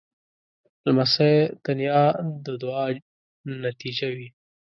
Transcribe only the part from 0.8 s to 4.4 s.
لمسی د نیا د دعا نتیجه وي.